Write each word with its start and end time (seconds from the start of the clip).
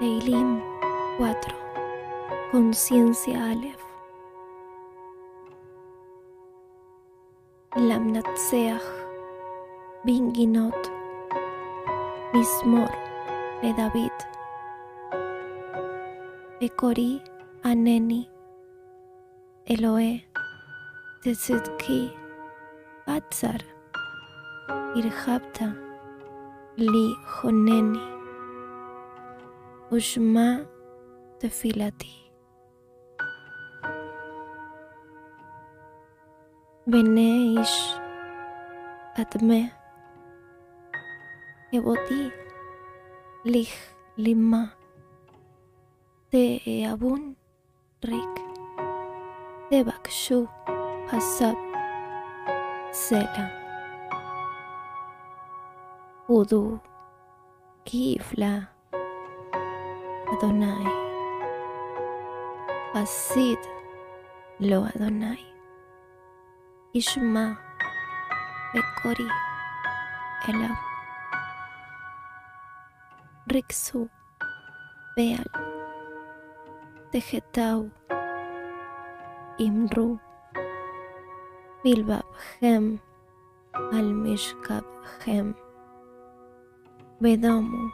Teilim 0.00 0.62
4. 1.18 1.54
Conciencia 2.50 3.50
Aleph. 3.50 3.84
Lamnatseach. 7.76 8.86
Binginot. 10.06 10.90
Mismor 12.32 12.90
de 13.60 13.74
David. 13.74 14.16
Ekori 16.62 17.20
Aneni. 17.62 18.26
Eloe. 19.66 20.24
Tetzitki. 21.22 22.10
Batzar. 23.06 23.60
Irhapta. 24.96 25.68
Li 26.78 27.06
Honeni. 27.34 28.19
ושמה 29.92 30.56
תפילתי. 31.38 32.30
בני 36.86 37.56
איש 37.58 37.94
אדמה, 39.14 39.60
עבודי 41.72 42.28
לכלימה, 43.44 44.64
תאבון 46.28 47.34
ריק, 48.04 48.40
תבקשו 49.70 50.46
הסב 51.12 51.54
סלע. 52.92 53.46
ודו 56.30 56.76
כיפלה 57.84 58.58
Adonai. 60.30 60.86
Hasid 62.94 63.58
Lo 64.60 64.86
Adonai. 64.86 65.42
Ishma 66.94 67.58
Bekori 68.70 69.26
Elam. 70.46 70.76
Riksu 73.50 74.06
Beal. 75.16 75.46
Tejetau 77.10 77.90
Imru. 79.58 80.18
Bilbab 81.82 82.28
Hem 82.60 83.00
Al-Mishkab 83.74 84.84
Hem 85.24 85.56
Bedomu 87.18 87.90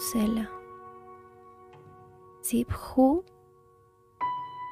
Sela 0.00 0.63
Zibhu 2.54 3.24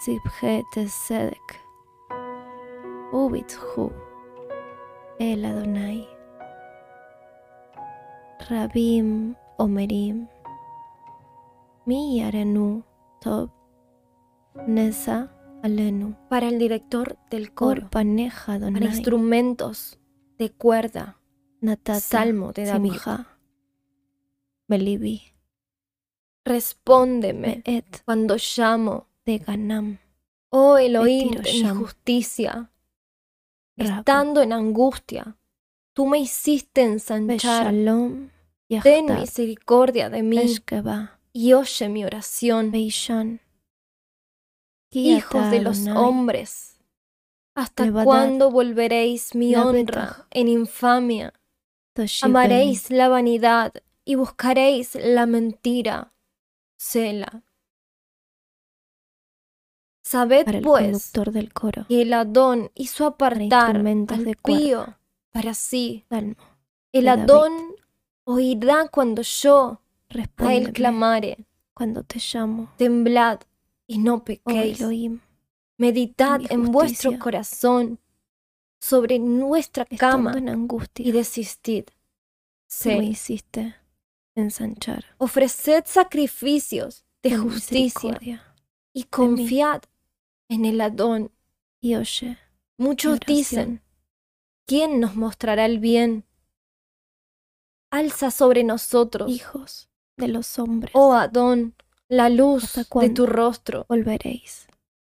Zibhe 0.05 0.62
Tesedek 0.72 1.48
Ubithu 3.12 3.91
El 5.19 5.44
Adonai 5.44 6.06
Rabim 8.48 9.34
Omerim 9.58 10.28
Mi 11.84 12.22
Arenu 12.22 12.84
Tob 13.20 13.50
Nesa 14.69 15.33
Alenu. 15.64 16.14
Para 16.28 16.47
el 16.47 16.60
director 16.60 17.19
del 17.30 17.53
coro, 17.53 17.91
Paneja 17.91 18.53
para 18.53 18.56
Adonai 18.58 18.84
instrumentos 18.84 19.98
de 20.38 20.53
cuerda, 20.53 21.19
Natata 21.60 21.98
Salmo 21.98 22.53
de 22.53 22.64
David. 22.64 22.92
Simcha. 22.92 23.27
Belibi 24.69 25.31
respóndeme 26.44 27.62
cuando 28.04 28.36
llamo, 28.36 29.06
de 29.24 29.38
Ganam. 29.38 29.98
Oh 30.50 30.76
Elohim 30.76 31.30
de 31.30 31.53
mi 31.53 31.69
justicia, 31.69 32.70
estando 33.76 34.42
en 34.42 34.52
angustia, 34.52 35.36
tú 35.94 36.06
me 36.06 36.19
hiciste 36.19 36.82
ensanchar, 36.82 37.72
ten 38.82 39.06
misericordia 39.14 40.10
de 40.10 40.22
mí 40.22 40.56
y 41.32 41.52
oye 41.54 41.88
mi 41.88 42.04
oración, 42.04 42.70
hijos 44.91 45.50
de 45.50 45.60
los 45.60 45.86
hombres. 45.88 46.69
¿Hasta 47.54 47.91
cuándo 48.04 48.50
volveréis 48.50 49.34
mi 49.34 49.54
honra 49.54 50.26
en 50.31 50.48
infamia? 50.48 51.34
Amaréis 52.22 52.91
la 52.91 53.08
vanidad 53.08 53.75
y 54.04 54.14
buscaréis 54.14 54.94
la 54.94 55.26
mentira. 55.26 56.12
Sela. 56.82 57.44
Sabed 60.03 60.44
para 60.44 60.59
el 60.59 60.65
pues 60.65 60.82
conductor 60.84 61.31
del 61.31 61.53
coro 61.53 61.87
que 61.87 62.03
el 62.03 62.12
Adón 62.12 62.72
hizo 62.75 63.06
apartar 63.06 63.69
instrumentos 63.69 64.19
al 64.19 64.25
de 64.25 64.34
pío 64.34 64.98
para 65.31 65.54
sí. 65.54 66.04
Salmo 66.09 66.34
El 66.91 67.04
David. 67.04 67.22
Adón 67.22 67.53
oirá 68.25 68.88
cuando 68.88 69.22
yo 69.22 69.81
a 69.81 69.81
respóndeme 70.09 70.59
él 70.59 70.72
clamare. 70.72 71.47
cuando 71.72 72.03
te 72.03 72.19
llamo 72.19 72.72
Temblad 72.76 73.41
y 73.87 73.99
no 73.99 74.14
oh 74.14 74.25
pequéis. 74.25 74.81
Elohim 74.81 75.20
Meditad 75.78 76.41
mi 76.41 76.47
en 76.50 76.64
vuestro 76.64 77.16
corazón 77.20 78.00
sobre 78.81 79.20
nuestra 79.20 79.84
estando 79.84 80.00
cama 80.00 80.32
en 80.37 80.49
angustia 80.49 81.06
y 81.06 81.12
desistid. 81.12 81.84
me 81.84 81.94
Sela. 82.66 83.04
hiciste 83.04 83.81
ensanchar 84.34 85.04
Ofreced 85.19 85.84
sacrificios 85.87 87.04
de 87.22 87.37
justicia 87.37 88.43
y 88.93 89.04
confiad 89.04 89.82
en 90.48 90.65
el 90.65 90.81
Adón. 90.81 91.31
y 91.81 91.94
oye 91.97 92.38
Muchos 92.78 93.20
dicen, 93.26 93.82
¿quién 94.66 94.98
nos 95.00 95.15
mostrará 95.15 95.66
el 95.66 95.78
bien? 95.78 96.25
Alza 97.91 98.31
sobre 98.31 98.65
nosotros, 98.65 99.31
hijos 99.31 99.88
de 100.16 100.28
los 100.28 100.59
hombres 100.59 100.93
oh 100.94 101.12
Adón, 101.12 101.75
la 102.09 102.28
luz 102.28 102.76
¿Hasta 102.76 103.00
de 103.00 103.10
tu 103.10 103.26
rostro. 103.26 103.87
volveréis 103.88 104.66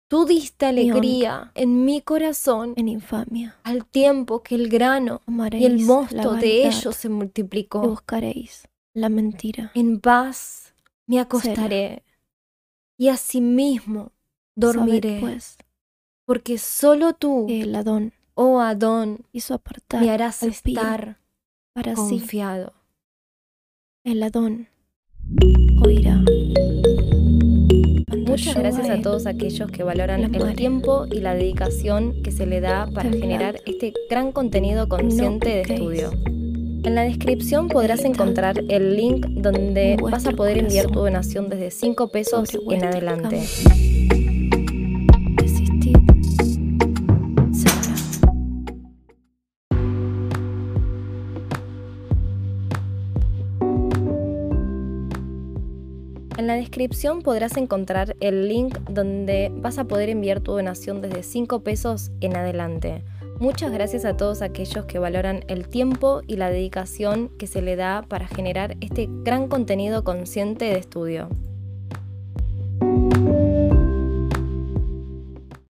Tú 0.10 0.26
diste 0.26 0.72
Mi 0.72 0.90
alegría 0.92 1.52
en 1.56 1.86
mi 1.86 2.02
corazón 2.02 2.74
en 2.78 2.88
infamia 2.88 3.58
al 3.64 3.86
tiempo 3.86 4.44
que 4.44 4.56
el 4.56 4.70
grano 4.70 5.22
amaréis 5.26 5.64
y 5.64 5.66
el 5.66 5.80
mosto 5.80 6.34
de 6.34 6.68
ellos 6.68 6.96
se 6.96 7.08
y 7.08 7.12
multiplicó. 7.12 7.82
buscaréis 7.82 8.68
la 8.94 9.10
mentira. 9.10 9.72
En 9.76 10.00
paz 10.00 10.74
me 11.08 11.20
acostaré 11.20 12.04
y 12.98 13.10
asimismo 13.10 14.12
dormiré, 14.56 15.20
pues 15.20 15.58
porque 16.26 16.58
solo 16.58 17.14
tú, 17.14 17.48
el 17.50 17.76
Adón 17.76 18.14
oh 18.36 18.60
Adón, 18.60 19.26
hizo 19.32 19.54
apartar 19.54 20.02
me 20.02 20.12
harás 20.12 20.44
estar 20.44 21.18
para 21.74 21.96
sí. 21.96 22.02
confiado. 22.02 22.74
el 24.04 24.24
Adón 24.24 24.68
oirá. 25.84 26.24
Muchas 28.28 28.56
gracias 28.56 28.90
a 28.90 29.02
todos 29.02 29.28
aquellos 29.28 29.70
que 29.70 29.84
valoran 29.84 30.34
el 30.34 30.56
tiempo 30.56 31.06
y 31.12 31.20
la 31.20 31.36
dedicación 31.36 32.24
que 32.24 32.32
se 32.32 32.46
le 32.46 32.62
da 32.62 32.90
para 32.92 33.12
generar 33.12 33.60
este 33.66 33.94
gran 34.10 34.32
contenido 34.32 34.88
consciente 34.90 35.50
de 35.50 35.62
estudio. 35.62 36.12
En 36.84 36.96
la 36.96 37.04
descripción 37.04 37.70
podrás 37.70 38.04
encontrar 38.04 38.62
el 38.68 38.98
link 38.98 39.26
donde 39.28 39.96
vas 40.02 40.28
a 40.28 40.32
poder 40.32 40.58
enviar 40.58 40.88
tu 40.88 41.00
donación 41.00 41.48
desde 41.48 41.72
5 41.72 42.10
pesos 42.10 42.50
en 42.70 42.84
adelante. 42.84 43.42
En 56.38 56.48
la 56.48 56.56
descripción 56.56 57.22
podrás 57.22 57.56
encontrar 57.56 58.18
el 58.20 58.50
link 58.50 58.78
donde 58.90 59.50
vas 59.54 59.78
a 59.78 59.86
poder 59.86 60.10
enviar 60.10 60.42
tu 60.42 60.52
donación 60.52 61.02
desde 61.02 61.24
5 61.24 61.64
pesos 61.64 62.12
en 62.20 62.36
adelante. 62.36 63.06
Muchas 63.40 63.72
gracias 63.72 64.06
a 64.06 64.16
todos 64.16 64.42
aquellos 64.42 64.86
que 64.86 65.00
valoran 65.00 65.44
el 65.48 65.68
tiempo 65.68 66.22
y 66.28 66.38
la 66.38 66.50
dedicación 66.50 67.30
que 67.38 67.48
se 67.48 67.62
le 67.62 67.76
da 67.76 68.06
para 68.08 68.28
generar 68.28 68.78
este 68.80 69.10
gran 69.10 69.48
contenido 69.48 70.04
consciente 70.04 70.66
de 70.66 70.78
estudio. 70.78 71.30